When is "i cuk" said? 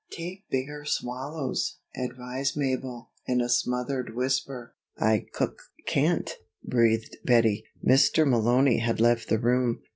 4.97-5.61